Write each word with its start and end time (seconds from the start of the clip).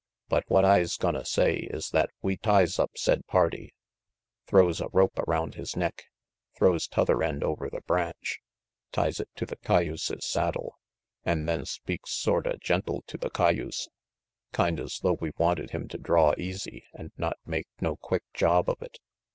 But 0.29 0.45
what 0.47 0.65
I's 0.65 0.97
gonna 0.97 1.23
say 1.23 1.57
is 1.69 1.89
that 1.91 2.09
we 2.23 2.35
ties 2.35 2.79
up 2.79 2.89
said 2.95 3.23
party, 3.27 3.75
throws 4.47 4.81
a 4.81 4.87
rope 4.91 5.19
around 5.19 5.53
his 5.53 5.75
neck, 5.75 6.05
throws 6.57 6.87
t'other 6.87 7.21
end 7.21 7.43
over 7.43 7.69
the 7.69 7.81
branch, 7.81 8.39
ties 8.91 9.19
it 9.19 9.29
to 9.35 9.45
the 9.45 9.57
cayuse's 9.57 10.25
saddle, 10.25 10.79
an' 11.23 11.45
then 11.45 11.65
speaks 11.67 12.13
sorta 12.15 12.57
gentle 12.59 13.03
to 13.05 13.17
the 13.19 13.29
cayuse, 13.29 13.89
kind 14.53 14.79
as 14.79 14.97
though 15.03 15.17
we 15.21 15.33
wanted 15.37 15.69
him 15.69 15.87
to 15.89 15.99
draw 15.99 16.33
easy 16.35 16.83
an' 16.95 17.11
86 17.11 17.11
RANGY 17.11 17.11
PETE 17.11 17.19
not 17.19 17.37
make 17.45 17.67
no 17.79 17.95
quick 17.95 18.23
job 18.33 18.71
of 18.71 18.81
it. 18.81 18.97